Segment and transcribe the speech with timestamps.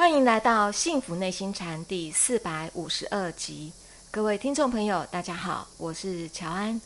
[0.00, 3.70] 欢迎来到《幸福内心禅》第四百五十二集，
[4.10, 6.80] 各位听众朋友，大家好，我是乔安。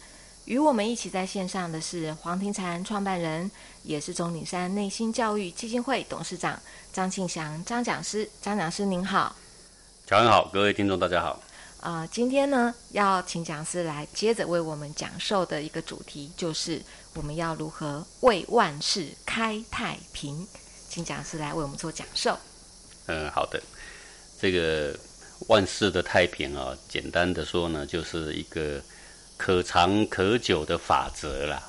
[0.46, 3.48] 与我们一起在线上的是黄庭禅创办人，
[3.84, 6.60] 也是钟岭山内心教育基金会董事长
[6.92, 8.28] 张庆祥张讲师。
[8.42, 9.36] 张讲师您好，
[10.08, 11.40] 乔安好，各位听众大家好。
[11.80, 16.82] 啊，今天呢要请讲师来接着为我们讲授的一个主题，就是
[17.14, 20.48] 我们要如何为万事开太平，
[20.88, 22.36] 请讲师来为我们做讲授。
[23.06, 23.60] 嗯，好的。
[24.40, 24.94] 这个
[25.48, 28.80] 万事的太平啊，简单的说呢，就是一个
[29.36, 31.62] 可长可久的法则啦，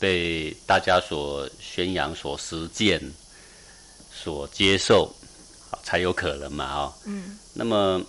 [0.00, 3.00] 被大家所宣扬、所实践、
[4.12, 5.12] 所接受，
[5.82, 6.92] 才有可能嘛，啊。
[7.04, 7.38] 嗯。
[7.54, 8.00] 那么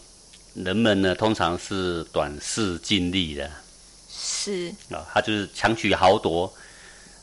[0.53, 3.51] 人们呢，通常是短视尽力的。
[4.09, 4.73] 是。
[4.89, 6.51] 啊，他就是强取豪夺，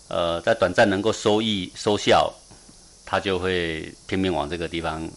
[0.09, 2.33] 呃，在短暂能够收益收效，
[3.05, 5.09] 他就会拼命往这个地方。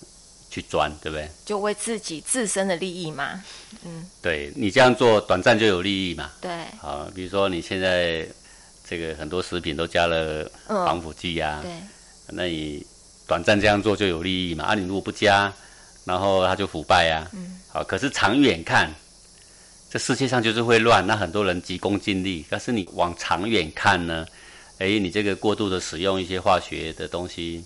[0.49, 1.29] 去钻，对不对？
[1.45, 3.43] 就为自己自身的利益嘛，
[3.85, 8.27] 嗯，对你这样做短暂就有利益嘛，对，啊，比如说你现在
[8.87, 11.71] 这个很多食品都加了防腐剂呀，对，
[12.29, 12.83] 那你
[13.27, 15.53] 短暂这样做就有利益嘛，啊，你如果不加，
[16.03, 18.91] 然后它就腐败呀，嗯，好，可是长远看，
[19.91, 24.25] 这世界上就是会乱，那很多人急功近利，但是你往长远看呢，
[24.79, 27.63] 哎，你这个过度的使用一些化学的东西。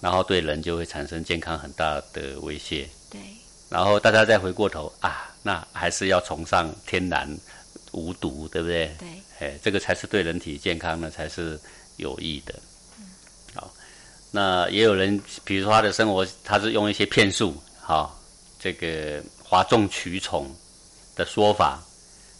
[0.00, 2.88] 然后对人就会产生健康很大的威胁。
[3.10, 3.20] 对。
[3.68, 7.28] 然后大家再回过头啊，那还是要崇尚天然
[7.92, 8.90] 无毒，对不对？
[8.98, 9.08] 对。
[9.38, 11.60] 哎，这个才是对人体健康呢，才是
[11.98, 12.54] 有益的。
[12.98, 13.04] 嗯。
[13.54, 13.70] 好，
[14.30, 18.18] 那也有人，比如说他的生活，他是用一些骗术，好，
[18.58, 20.50] 这个哗众取宠
[21.14, 21.78] 的说法，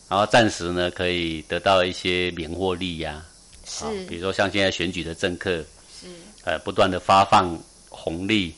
[0.08, 3.22] 然后暂时呢可以得到一些免获利呀。
[3.66, 3.84] 是。
[4.06, 5.62] 比如说像现在选举的政客。
[6.44, 7.58] 呃，不断的发放
[7.88, 8.54] 红利，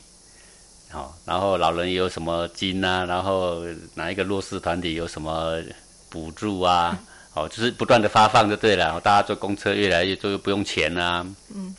[0.89, 3.61] 好，然后老人有什么金啊，然后
[3.93, 5.61] 哪一个弱势团体有什么
[6.09, 6.97] 补助啊，
[7.33, 11.75] 哦，就是不断的发放就对了，大家坐公车越来越就不用钱啊，嗯，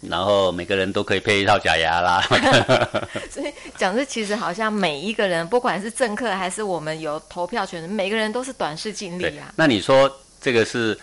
[0.00, 2.20] 然后每个人都可以配一套假牙啦
[3.30, 9.52] 所以讲这其实好像每一个人，不管是政客还是我们有投票权的，每个人都是短视尽力啊。
[9.54, 10.98] 那你说这个是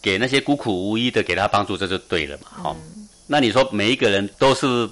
[0.00, 2.76] 给那些孤苦无依的给他帮助，这就对了嘛，好。
[3.32, 4.90] 那你说每一个人都是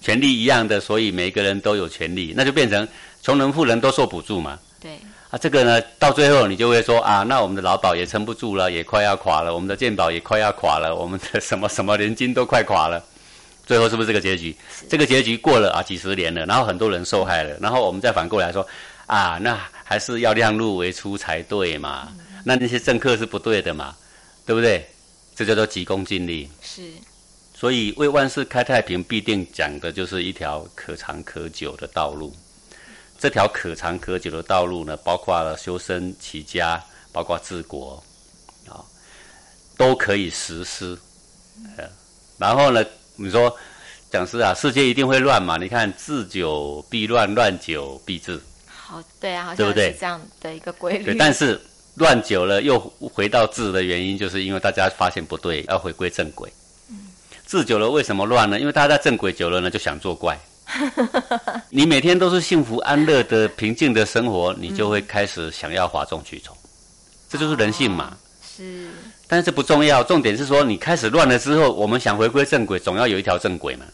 [0.00, 2.86] 权利一样的，所以每一个人都有权利，那就变成
[3.22, 4.58] 穷人富人都受补助嘛？
[4.80, 4.98] 对。
[5.30, 13.00] 啊，这个呢，到最后你就会说啊，那我们的劳保也撑不住了，也快要垮了，我们的健保也快要垮了，我们的什么什么年金都快垮了，
[13.64, 14.52] 最后是不是这个结局？
[14.88, 18.66] 这个结局过了啊，几十年了，然后很多人受害了，然后我们再反过来说
[19.06, 22.08] 啊，那还是要量入为出才对嘛？
[22.44, 23.94] 那那些政客是不对的嘛？
[24.44, 24.84] 对不对？
[25.36, 26.50] 这叫做急功近利。
[26.60, 26.82] 是。
[27.60, 32.34] 所以为万事开太平，必定讲的就是一条可长可久的道路。
[33.18, 36.82] 这条可长可久的道路呢，包括了修身齐家，
[37.12, 38.02] 包括治国，
[38.66, 38.80] 啊，
[39.76, 40.98] 都可以实施。
[42.38, 42.82] 然后呢，
[43.16, 43.54] 你说
[44.10, 45.58] 讲师啊，世界一定会乱嘛？
[45.58, 48.40] 你看，治久必乱，乱久必治。
[48.66, 51.04] 好，对啊，好像是这样的一个规律。
[51.04, 51.60] 对，但是
[51.96, 52.78] 乱久了又
[53.12, 56.50] 回到治的原因，就是因为大家发现不对，要回归正轨。
[57.50, 58.60] 治久了为什么乱呢？
[58.60, 60.38] 因为大家在正轨久了呢，就想作怪。
[61.68, 66.56] 你每天都是幸福安乐的平静的生活，你就会开始想要哗众取宠，
[67.28, 68.16] 这就是人性嘛。
[68.56, 68.90] 是。
[69.26, 73.84] 但是这不重要，重点是说你开始乱了之后，我们想回归正轨，总要有一条正轨嘛。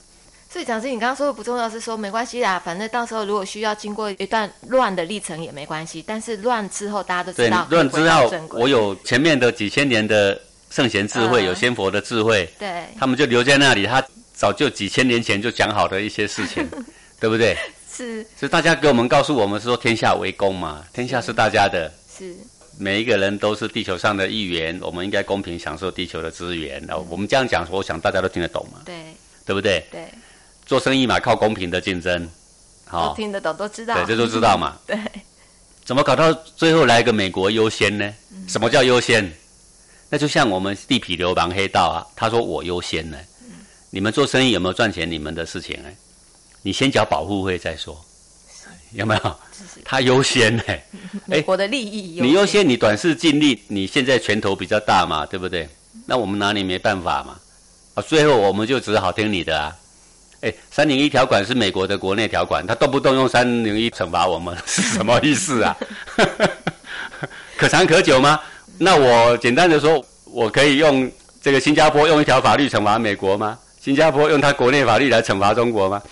[0.51, 6.05] 所以讲师，你刚刚说的不重要，是说没关系啦，反正到时候如果需要经过一段乱的历程也没关系。
[6.07, 7.67] 但是乱之后，大家都知道。
[7.71, 10.39] 乱之后，我有前面的几千年的。
[10.71, 13.87] 圣贤智慧有仙佛的智慧，对，他们就留在那里。
[13.87, 14.05] 他
[14.35, 16.69] 早就几千年前就讲好的一些事情，
[17.19, 17.57] 对不对？
[17.91, 22.37] 是，所以大家给我们告诉我们说天下为公嘛，天下是大家的，是
[22.79, 26.85] 每一个人都是地球上的一员，我们应该公平享受地球的资源。
[26.87, 28.95] 然后我们这样讲，我想大家都听得懂嘛，对，
[29.47, 29.83] 对不对？
[29.91, 30.07] 对，
[30.67, 32.29] 做生意嘛，靠公平的竞争，
[32.85, 34.77] 好，听得懂都知道，对，这都知道嘛。
[34.87, 34.99] 对，
[35.83, 38.13] 怎么搞到最后来个美国优先呢？
[38.47, 39.33] 什么叫优先？
[40.09, 43.19] 那就像我们地痞流氓黑道啊，他说我优先呢，
[43.91, 45.11] 你们做生意有没有赚钱？
[45.11, 45.95] 你们的事情哎，
[46.63, 48.01] 你先缴保护费再说，
[48.93, 49.37] 有没有？
[49.85, 50.63] 他优先呢？
[51.27, 55.69] 美国的利益，你优先，你短视尽力，你现在拳头比较大嘛，对不对？
[56.07, 57.37] 那我们拿你没办法嘛，
[57.95, 59.77] 啊，最后我们就只好听你的啊。
[60.43, 65.77] 哎，三零一条款是美国的国内条款，他动不动用三零一惩罚我们，是什么意思啊？
[67.57, 68.39] 可长可久吗？
[68.79, 73.59] 那我简单的说，我可以用这个新加坡用一条法律惩罚美国吗？
[73.81, 76.03] 新加坡用他国内法律来惩罚中国吗？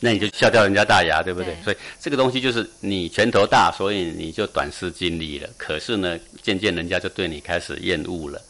[0.00, 1.54] 那你就笑掉人家大牙，对不对？
[1.54, 5.48] 对所以这个东西就是你拳头大，所以你就短视近利了。
[5.56, 8.40] 可是呢，渐渐人家就对你开始厌恶了。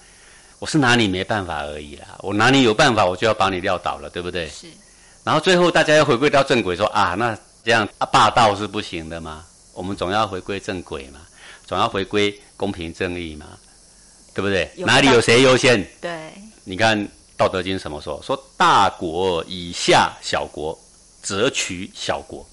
[0.58, 4.46] 我是拿你没办法而已啦，我拿你有办法，我就要把你撂倒了，对不对？
[4.48, 4.66] 是
[5.24, 9.44] 然后最后大家要回归到正轨，说啊，那这样啊霸道是不行的嘛，
[9.74, 11.20] 我们总要回归正轨嘛，
[11.72, 13.46] 总要回归公平正义嘛，
[14.34, 14.70] 对不对？
[14.76, 15.82] 哪里有谁优先？
[16.02, 16.30] 对，
[16.64, 17.02] 你看
[17.34, 18.22] 《道德经》什么说？
[18.22, 20.78] 说大国以下小国，
[21.22, 22.46] 则取小国。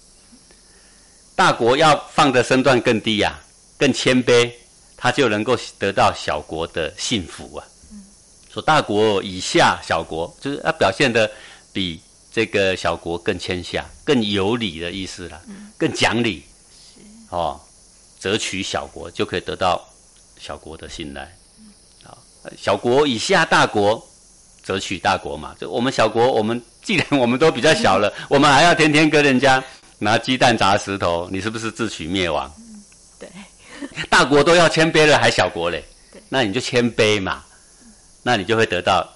[1.35, 3.37] 大国要放的身段更低呀、
[3.77, 4.49] 更谦卑，
[4.95, 7.67] 他就能够得到小国的幸福啊。
[8.49, 11.29] 说大国以下小国，就是要表现的
[11.73, 11.99] 比
[12.31, 15.41] 这个小国更谦下、更有理的意思啦，
[15.77, 16.41] 更讲理。
[17.31, 17.59] 哦，
[18.19, 19.83] 则取小国就可以得到
[20.37, 21.21] 小国的信赖。
[22.03, 22.17] 啊，
[22.57, 24.05] 小国以下大国，
[24.61, 25.55] 则取大国嘛。
[25.59, 29.63] 就我们小国，我们既然我们都比较小了，我们还要天天跟人家
[29.97, 32.51] 拿鸡蛋砸石头，你是不是自取灭亡？
[33.19, 33.29] 对，
[34.09, 36.21] 大国都要谦卑了，还小国嘞对？
[36.29, 37.43] 那你就谦卑嘛，
[38.23, 39.07] 那你就会得到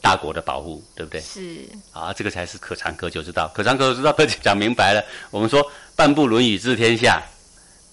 [0.00, 1.20] 大国的保护，对不对？
[1.20, 3.50] 是啊，这个才是可长可久之道。
[3.54, 5.04] 可长可久之道， 讲明白了。
[5.30, 5.64] 我们说
[5.96, 7.20] 半部《论语》治天下，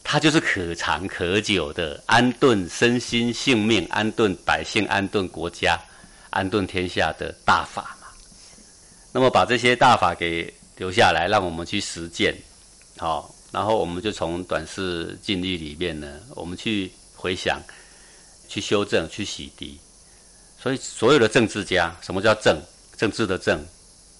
[0.09, 5.77] 它就是可长可久的，安顿身心性命，安顿百姓，安顿国家，
[6.29, 8.07] 安顿天下的大法嘛。
[9.11, 12.33] 那么把这些大法给留下来，让我们去实践，
[12.97, 17.61] 好、然后我们就从短视近利里面呢，我们去回想，
[18.47, 19.73] 去修正，去洗涤。
[20.57, 22.57] 所以所有的政治家，什么叫政？
[22.95, 23.61] 政治的政，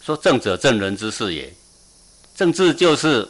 [0.01, 1.51] 说政者正人之事也。
[2.35, 3.25] 政治就是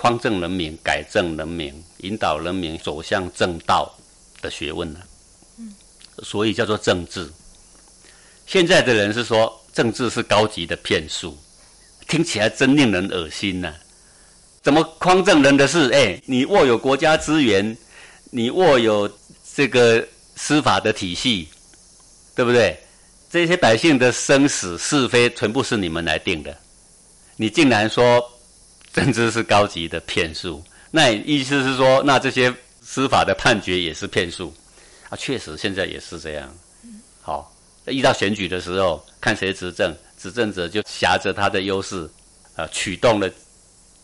[0.00, 3.94] 匡正人民、改正人民、引导人民走向正道
[4.40, 5.00] 的学问呢、
[6.22, 7.30] 所以叫做政治。
[8.46, 11.36] 现在的人是说政治是高级的骗术，
[12.08, 13.74] 听起来真令人恶心呢、
[14.62, 15.90] 怎么匡正人的事？
[15.92, 17.76] 哎，你握有国家资源，
[18.30, 19.06] 你握有
[19.54, 20.02] 这个
[20.34, 21.46] 司法的体系，
[22.34, 22.74] 对不对？
[23.30, 26.56] 这些百姓的生死是非，全部是你们来定的。
[27.36, 28.24] 你竟然说
[28.92, 32.52] 政治是高级的骗术，那意思是说，那这些
[32.82, 34.52] 司法的判决也是骗术
[35.08, 35.16] 啊？
[35.16, 36.52] 确实，现在也是这样。
[37.22, 37.54] 好，
[37.86, 42.10] 遇到选举的时候，看谁执政，执政者就挟着他的优势，
[42.56, 43.30] 呃，驱动了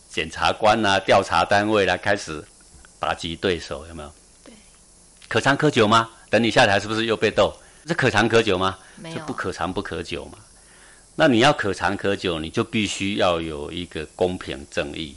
[0.09, 2.45] 检察官啊、调查单位来、开始
[3.01, 4.13] 打击对手，有没有？
[4.45, 4.55] 对。
[5.29, 6.09] 可长可久吗？
[6.31, 7.53] 等你下台，是不是又被斗？
[7.85, 8.79] 这可长可久吗？
[8.97, 10.39] 没有这不可长不可久嘛。
[11.19, 15.17] 那你要可长可久，你就必须要有一个公平正义，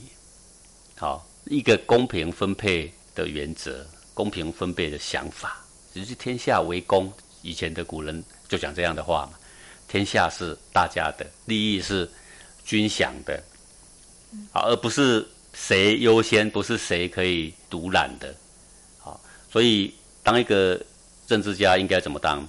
[0.95, 5.61] 好，一个公平分配的原则，公平分配的想法，
[5.93, 7.11] 只是天下为公。
[7.41, 9.37] 以前的古人就讲这样的话嘛，
[9.89, 12.09] 天下是大家的，利益是
[12.63, 13.43] 均享的，
[14.53, 18.33] 啊，而不是谁优先，不是谁可以独揽的，
[18.99, 19.19] 好，
[19.51, 19.93] 所以
[20.23, 20.81] 当一个
[21.27, 22.47] 政治家应该怎么当？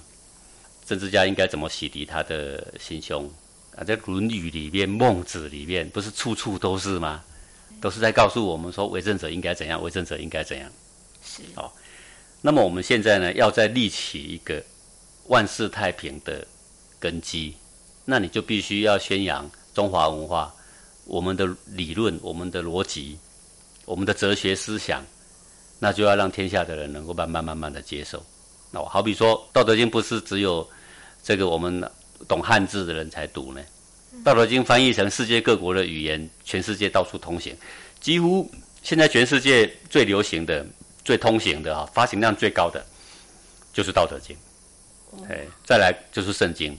[0.91, 3.23] 政治家应该怎么洗涤他的心胸
[3.77, 3.79] 啊？
[3.81, 7.23] 在《论语》里面，《孟子》里面，不是处处都是吗？
[7.79, 10.69] 都是在告诉我们说，为政者应该怎样，为政者应该怎样。
[11.23, 11.71] 是哦
[12.41, 14.61] 那么我们现在呢，要再立起一个
[15.27, 16.45] 万世太平的
[16.99, 17.55] 根基，
[18.03, 20.53] 那你就必须要宣扬中华文化，
[21.05, 23.17] 我们的理论、我们的逻辑、
[23.85, 25.05] 我们的哲学思想，
[25.79, 28.21] 那就要让天下的人能够慢慢慢慢的接受。
[28.71, 30.69] 那我好比说，《道德经》不是只有
[31.23, 31.89] 这个我们
[32.27, 33.61] 懂汉字的人才读呢，
[34.23, 37.55] 《道德经》翻译成世界各国的语言，全世界到处通行，
[37.99, 38.49] 几乎
[38.83, 40.65] 现在全世界最流行的。
[41.03, 42.85] 最通行的啊，发行量最高的
[43.73, 44.37] 就是《道德经》，
[45.27, 46.77] 哎，再来就是《圣经》。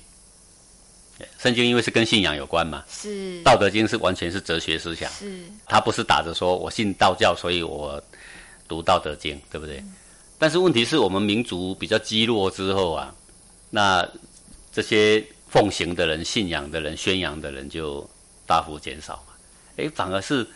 [1.40, 8.00] 圣经因为是跟信仰有关嘛，是《道德经》是完全是哲学思想，是它不是打着说我信道教，所以我
[8.68, 9.82] 读《道德经》，对不对？
[10.38, 13.12] 但是问题是我们民族比较积弱之后啊，
[13.70, 14.08] 那
[14.72, 18.08] 这些奉行的人、信仰的人、宣扬的人就
[18.46, 19.34] 大幅减少嘛，
[19.76, 20.46] 哎，反而是。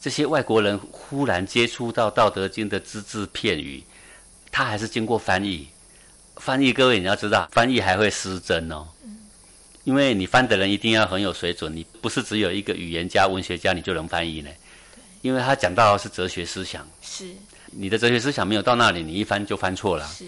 [0.00, 3.82] 这些外国人忽然接触到《道德经》的只字片语，
[4.48, 5.66] 他还是经过翻译。
[6.36, 8.86] 翻译各位你要知道，翻译还会失真哦。
[9.82, 14.48] 因为你翻的人一定要很有水准，你不是只有一个语言家、文学家你就能翻译呢。
[15.20, 17.26] 因为他讲到的是哲学思想，是
[17.72, 20.06] 你的哲学思想没有到那里，你一翻就翻错了。
[20.06, 20.26] 是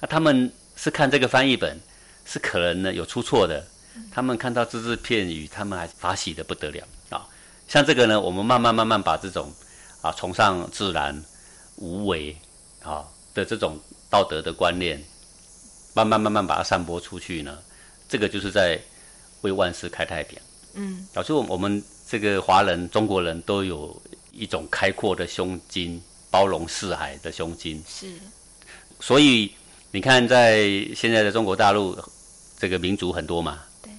[0.00, 1.78] 那他们是看这个翻译本，
[2.24, 3.64] 是可能呢有出错的。
[4.10, 7.26] 他们看到只字片语，他们还法喜的不得了啊。
[7.68, 9.52] 像这个呢，我们慢慢慢慢把这种
[10.02, 11.24] 啊崇尚自然、
[11.76, 12.36] 无为
[12.82, 13.78] 啊的这种
[14.10, 15.02] 道德的观念，
[15.94, 17.56] 慢慢慢慢把它散播出去呢，
[18.08, 18.80] 这个就是在
[19.42, 20.38] 为万事开太平。
[20.74, 24.02] 嗯，导致我我们这个华人、中国人都有
[24.32, 26.02] 一种开阔的胸襟、
[26.32, 27.80] 包容四海的胸襟。
[27.86, 28.12] 是，
[28.98, 29.52] 所以
[29.92, 30.66] 你看，在
[30.96, 31.96] 现在的中国大陆，
[32.64, 33.92] 这个民族很多嘛，对，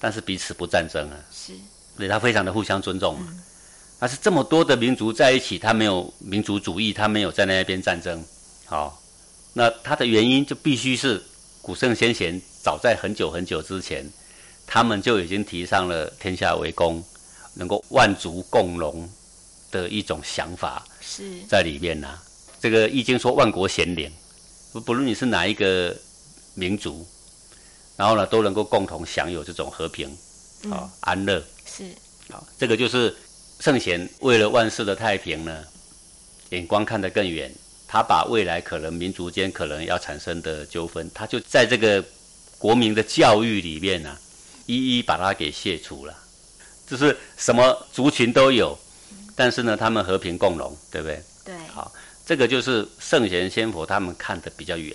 [0.00, 1.52] 但是彼此不战争啊，是，
[1.96, 3.32] 所以他非常的互相尊重嘛。
[4.00, 8.20] 但是这么多的民族在一起，他没有民族主义，他没有在那边战争。
[8.64, 9.00] 好，
[9.52, 11.22] 那他的原因就必须是
[11.62, 14.04] 古圣先贤早在很久很久之前，
[14.66, 17.00] 他们就已经提倡了天下为公，
[17.54, 19.08] 能够万族共荣
[19.70, 22.18] 的一种想法是，在里面呐、
[22.60, 24.10] 这个《易经》说万国贤良，
[24.72, 25.96] 不不论你是哪一个
[26.54, 27.06] 民族，
[27.98, 30.08] 然后呢都能够共同享有这种和平
[30.70, 31.42] 啊、安乐。
[31.66, 31.84] 是，
[32.30, 33.14] 好，这个就是
[33.58, 35.64] 圣贤为了万世的太平呢，
[36.50, 37.52] 眼光看得更远。
[37.90, 42.04] 他把未来可能民族间可能要产生的纠纷，他就在这个
[42.58, 44.14] 国民的教育里面呢、
[44.66, 46.14] 一一把它给卸除了。
[46.86, 48.78] 就是什么族群都有，
[49.34, 51.22] 但是呢，他们和平共荣，对不对？
[51.44, 51.90] 对，好，
[52.26, 54.94] 这个就是圣贤先佛他们看得比较远，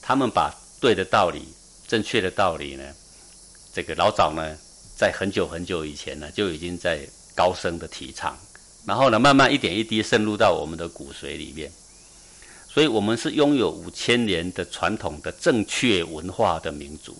[0.00, 1.48] 他们把对的道理、
[1.86, 2.84] 正确的道理呢，
[3.72, 4.56] 这个老早呢，
[4.96, 8.36] 在很久很久以前呢，就已经在高声的提倡，
[8.86, 11.70] 然后呢，慢慢一点一滴渗入到我们的骨髓里面。
[12.68, 17.16] 所以，我们是拥有五千年的传统的正确文化的民族，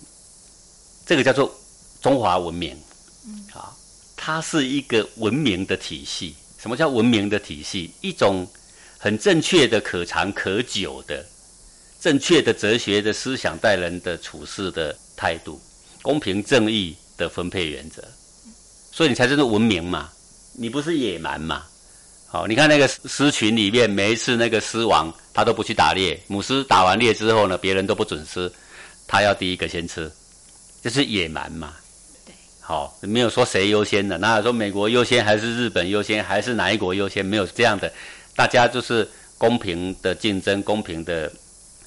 [1.05, 1.49] 这个叫做
[2.01, 2.77] 中华文明。
[3.53, 3.73] 啊，
[4.17, 6.35] 它是一个文明的体系。
[6.59, 7.91] 什么叫文明的体系？
[8.01, 8.45] 一种
[8.97, 11.25] 很正确的、可长可久的、
[12.05, 15.59] 正确的哲学的思想待人的处事的态度，
[16.03, 18.03] 公平正义的分配原则，
[18.91, 20.11] 所以你才真的文明嘛，
[20.53, 21.63] 你不是野蛮嘛。
[22.27, 28.53] 好，你看那个狮群里面，每一次那个狮王他都不去打猎，母狮打完猎之后呢，别人都不准吃，
[29.07, 30.11] 他要第一个先吃，
[30.83, 31.73] 这是野蛮嘛。
[32.59, 37.25] 好，没有说谁优先的，哪有说美国优先还是日本优先还是哪一国优先？
[37.25, 37.91] 没有这样的，
[38.35, 39.09] 大家就是
[39.39, 41.31] 公平的竞争，公平的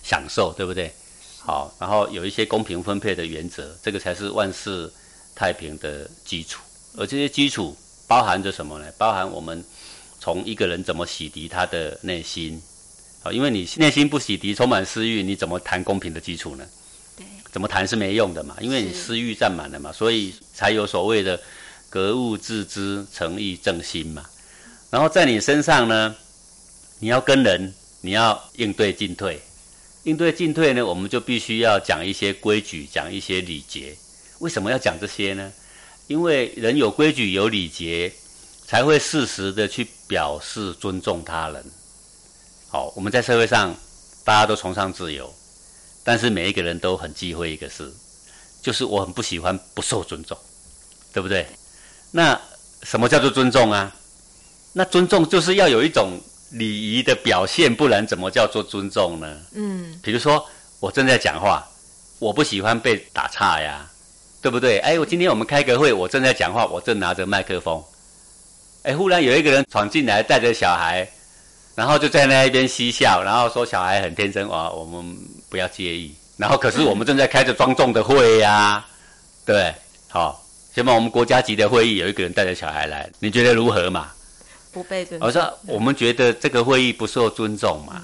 [0.09, 0.91] 享受，对不对？
[1.45, 4.91] 好，然后有一些公平分配的原则，这个才是万事
[5.35, 6.63] 太平的基础。
[6.97, 8.87] 而这些基础包含着什么呢？
[8.97, 9.63] 包含我们
[10.19, 12.61] 从一个人怎么洗涤他的内心。
[13.23, 16.65] 啊，因为你内心不洗涤，充满私欲，你怎么谈公平的基础呢？
[17.17, 21.41] 对，怎么谈是没用的嘛，因为你私欲占满了嘛，所以才有所谓的
[21.91, 24.25] 格物致知、诚意正心嘛。
[24.91, 26.15] 然后在你身上呢，
[27.01, 29.41] 你要跟人，你要应对进退。
[30.05, 33.97] 应对进退呢，我们就必须要讲一些规矩，讲一些礼节。
[34.39, 35.53] 为什么要讲这些呢？
[36.07, 38.13] 因为人有规矩、有礼节，
[38.67, 41.65] 才会适时的去表示尊重他人。
[42.69, 43.75] 好，我们在社会上
[44.25, 45.35] 大家都崇尚自由，
[46.05, 47.93] 但是每一个人都很忌讳一个事，
[48.63, 50.39] 就是我很不喜欢不受尊重，
[51.13, 51.47] 对不对？
[52.13, 52.41] 那
[52.83, 53.95] 什么叫做尊重啊？
[54.73, 59.37] 那尊重就是要有一种礼仪的表现，不然怎么叫做尊重呢？
[59.55, 60.45] 嗯，比如说
[60.81, 61.67] 我正在讲话，
[62.19, 63.87] 我不喜欢被打岔呀，
[64.41, 64.79] 对不对？
[64.79, 67.83] 哎，我今天我们开个会，我正在讲话，我正拿着麦克风，
[68.83, 71.07] 哎，忽然有一个人闯进来，带着小孩，
[71.75, 75.17] 然后就在那一边嬉笑，然后说小孩很天真啊，我们
[75.49, 76.15] 不要介意。
[76.37, 78.87] 然后可是我们正在开着庄重的会呀、
[79.45, 79.75] 对？
[80.09, 80.43] 好，
[80.75, 84.13] 先把我们国家级的会议，有一个人带着小孩来，你觉得如何嘛？
[84.79, 85.27] 不被尊重。
[85.27, 88.01] 我说我们觉得这个会议不受尊重嘛。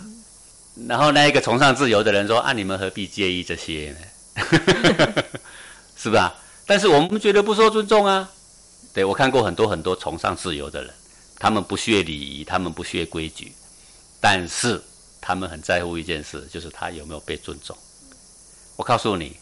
[0.88, 5.22] 然后那一个崇尚自由的人说：“啊，你们何必介意这些呢？
[5.96, 6.34] 是吧？
[6.66, 8.28] 但是我们觉得不受尊重啊。
[8.92, 10.92] 对我看过很多很多崇尚自由的人，
[11.38, 13.52] 他们不屑礼仪，他们不屑规矩，
[14.20, 14.82] 但是
[15.20, 17.76] 他们很在乎一件事，就是他有没有被尊重。
[18.74, 19.36] 我告诉你，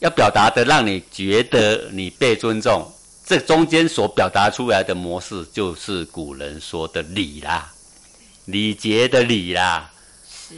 [0.00, 2.86] 要表达的让你觉得你被尊重，
[3.26, 7.68] 这中间所表达出来的模式，就是古人说的礼啦，
[8.44, 9.90] 礼节的礼啦。
[10.24, 10.54] 是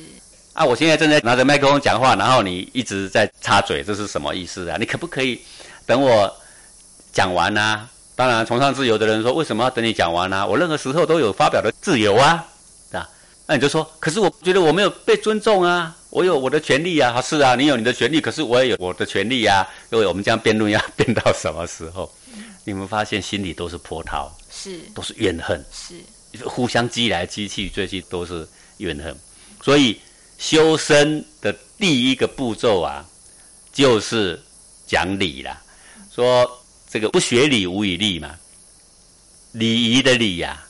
[0.52, 4.76] 啊，我现在正在拿着麦克风讲话，然后你一直在插嘴，这是什么意思啊？
[4.78, 5.40] 你可不可以
[5.87, 6.30] 等我
[7.10, 7.88] 讲完啊？
[8.14, 10.44] 当然，崇尚自由的人说，为什么要等你讲完啊？
[10.44, 12.44] 我任何时候都有发表的自由啊，
[12.92, 13.08] 啊？
[13.46, 17.22] 那你就说，可是我觉得我没有被尊重啊，我有我的权利啊。
[17.22, 19.66] 是啊，你有你的权利，可是我也有我的权利啊。
[19.88, 22.12] 各位我们这样辩论要辩到什么时候？
[22.68, 25.64] 你们发现心里都是波涛，是都是怨恨。
[25.72, 28.46] 是，互相激来激去，最近都是
[28.76, 29.16] 怨恨。
[29.62, 29.98] 所以
[30.37, 33.02] 修身的第一个步骤啊，
[33.72, 34.38] 就是
[34.87, 35.62] 讲礼啦。
[36.14, 38.38] 说这个不学礼，无以立嘛，
[39.52, 40.62] 礼仪的礼呀、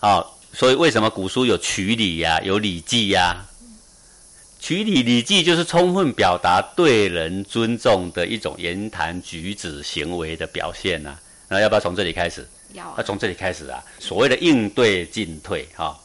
[0.00, 3.46] 啊，所以为什么古书有曲礼呀、有礼记呀、
[4.66, 12.44] 曲礼礼记就是充分表达对人尊重的一种言谈举止行为的表现呐、那要不要从这里开始？
[12.72, 15.96] 要那从这里开始啊，所谓的应对进退哈，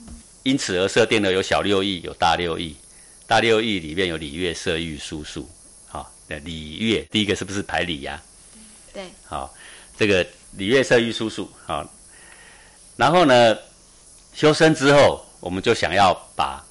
[0.43, 2.75] 因此而设定了有小六艺，有大六艺。
[3.25, 5.49] 大六艺里面有礼乐射御书数，
[5.87, 8.21] 好，那礼乐第一个是不是排礼呀？
[8.93, 9.51] 对，好，
[9.97, 11.91] 这个礼乐射御书数，好，
[12.95, 13.57] 然后呢，
[14.35, 16.63] 修身之后，我们就想要把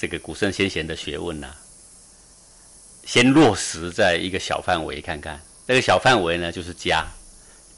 [0.00, 1.48] 这个古圣先贤的学问呐，
[3.04, 5.38] 先落实在一个小范围看看。
[5.68, 7.06] 这个小范围呢，就是家，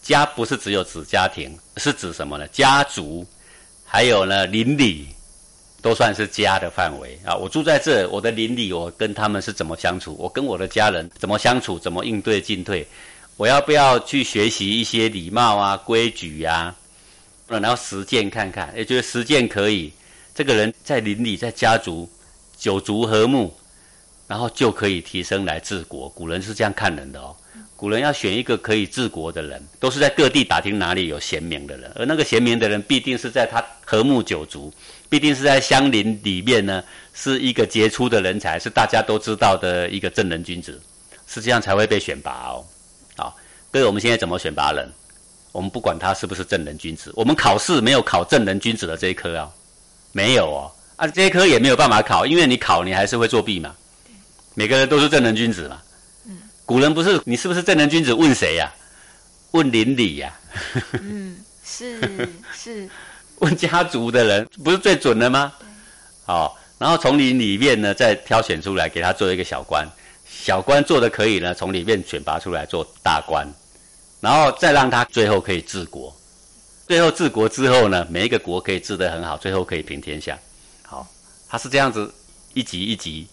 [0.02, 2.46] 家不是只有指家庭，是指什么呢？
[2.48, 3.26] 家族，
[3.84, 5.08] 还有呢邻里。
[5.82, 7.34] 都算是家的范围啊！
[7.34, 10.14] 我住在这，我的邻里，我跟他们是怎么相处？
[10.16, 11.76] 我跟我的家人怎么相处？
[11.76, 12.86] 怎么应对进退？
[13.36, 16.72] 我要不要去学习一些礼貌啊、规矩呀？
[17.48, 19.92] 然后实践看看，也觉得实践可以，
[20.34, 22.08] 这个人在邻里、在家族
[22.56, 23.52] 九族和睦，
[24.26, 26.08] 然后就可以提升来治国。
[26.08, 27.36] 古人是这样看人的哦。
[27.76, 34.72] 古人要选一个可以治国的人，都是在各地打听哪里有贤明的人，而那个贤明的人必定是在他和睦九族。
[35.10, 40.80] 必定是在乡邻里面呢，是一个杰出的人才，是大家都知道的一个正人君子，
[41.26, 42.64] 实际上才会被选拔哦。
[43.16, 43.36] 好，
[43.70, 44.88] 各位，我们现在怎么选拔人？
[45.50, 49.50] 我们不管他是不是正人君子，我们考试没有考正人君子的这一科啊，
[50.12, 53.75] 没有哦，啊，这一科也没有办法考，因为你考你还是会作弊嘛。
[54.54, 55.78] 每个人都是正人君子嘛。
[56.26, 56.38] 嗯。
[56.64, 58.12] 古人不是你是不是正人君子？
[58.12, 58.73] 问谁呀？
[59.52, 60.38] 问邻里呀。
[60.92, 62.88] 嗯，是 是。
[63.38, 65.52] 问家族的人不是最准的吗？
[66.25, 69.88] 好，然后从你里面呢再挑选出来，给他做一个小官，
[70.25, 73.47] 小官做的可以呢，从里面选拔出来做大官，
[74.21, 76.14] 然后再让他最后可以治国。
[76.92, 80.38] 最后治国之后呢，每一个国可以治得很好，最后可以平天下。
[80.82, 81.11] 好，
[81.48, 82.12] 他是这样子
[82.52, 83.26] 一级一级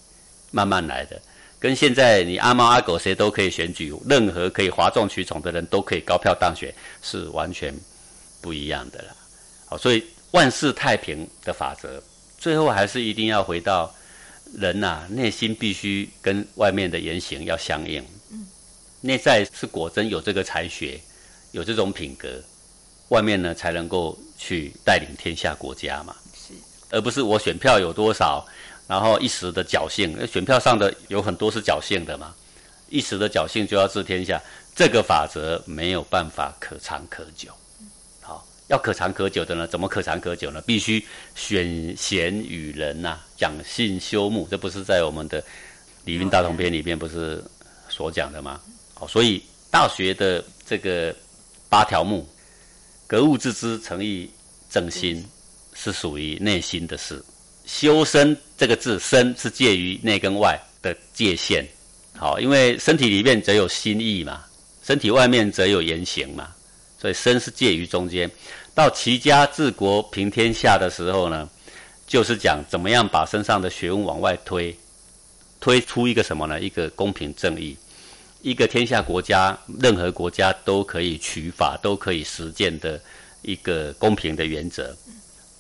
[0.50, 1.22] 慢慢来的，
[1.60, 7.76] 跟现在你阿猫阿狗谁都可以选举，任何可以哗众取宠的人都可以高票当选，是完全
[8.39, 9.13] 不一样的了。
[9.65, 12.02] 好，所以万事太平的法则，
[12.38, 13.93] 最后还是一定要回到
[14.54, 18.02] 人呐，内心必须跟外面的言行要相应。
[18.32, 18.48] 嗯，
[19.02, 20.98] 内在是果真有这个才学，
[21.52, 22.41] 有这种品格，
[23.10, 26.15] 外面呢才能够去带领天下国家嘛。
[26.34, 26.54] 是，
[26.89, 28.45] 而不是我选票有多少，
[28.88, 32.34] 然后一时的侥幸，选票上的有很多是侥幸的嘛，
[32.89, 34.41] 一时的侥幸就要治天下，
[34.76, 37.52] 这个法则没有办法可长可久。
[38.22, 39.67] 好要可长可久的呢？
[39.67, 40.62] 怎么可长可久呢？
[40.62, 41.04] 必须
[41.36, 45.41] 选贤与人呐，讲信修睦，这不是在我们的
[46.06, 47.43] 《礼运大同篇》里面不是
[47.89, 48.62] 所讲的吗？
[48.93, 49.39] 好，所以
[49.72, 51.15] 《大学》的这个
[51.67, 52.28] 八条目，
[53.10, 54.30] 格物致知、诚意
[54.69, 55.26] 正心，
[55.74, 57.19] 是属于内心的事。
[57.65, 61.67] 修身这个字，身是介于内跟外的界限。
[62.15, 64.45] 好，因为身体里面则有心意嘛，
[64.84, 66.50] 身体外面则有言行嘛。
[67.00, 68.30] 所以身是介于中间，
[68.76, 71.50] 到齐家治国平天下的时候呢，
[72.06, 74.78] 就是讲怎么样把身上的学问往外推，
[75.60, 76.62] 推出一个什么呢？
[76.62, 77.76] 一个公平正义，
[78.41, 82.99] 一个天下国家任何国家都可以取法、都可以实践的
[83.41, 84.95] 一个公平的原则。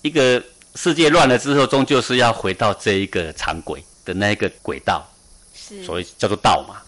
[0.01, 0.41] 一个
[0.75, 5.05] 世界乱了之后，终究是要回到这一个常轨的那一个轨道，
[5.53, 6.81] 是，所以叫做道嘛。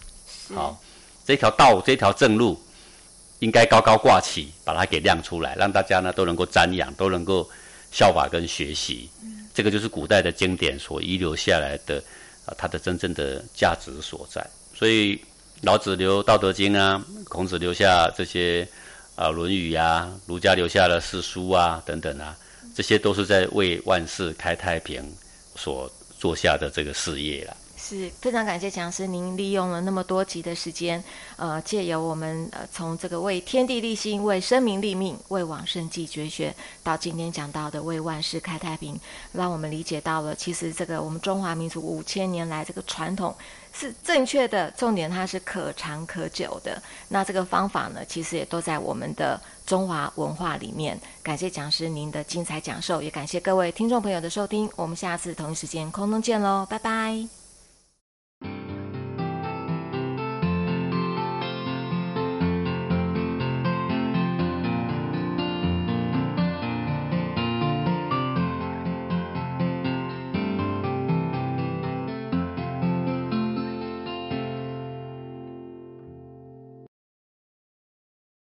[0.55, 0.81] 好，
[1.25, 2.61] 这条道，这条正路。
[3.39, 7.49] 应该高高挂起，把它给亮出来，让大家呢都能够瞻仰，都能够
[7.91, 9.09] 效法跟学习。
[9.51, 11.95] 这个就是古代的经典所遗留下来的
[12.45, 14.47] 啊，它的真正的价值所在。
[14.75, 15.19] 所以
[15.61, 18.67] 老子留《道德经》啊，孔子留下这些
[19.15, 22.35] 啊《论语》啊，儒家留下了四书啊等等啊，
[22.75, 25.07] 这些都是在为万世开太平
[25.55, 27.55] 所做下的这个事业了。
[27.91, 31.03] 是非常感谢讲师，您利用了那么多集的时间，
[31.35, 38.97] 呃，借由我们呃从这个为天地立心、为生民立命、为往圣继绝学，到今天讲到的为万世开太平，
[39.33, 43.35] 让我们理解到了，其实这个我们中华民族五千年来这个传统
[43.73, 46.81] 是正确的，重点它是可长可久的。
[47.09, 50.97] 那这个方法呢，其实也都在我们的中华文化里面。
[51.21, 54.69] 感谢讲师您的精彩讲授，也感谢各位听众朋友的收听。
[54.77, 57.40] 我们下次同一时间空中见喽，拜拜。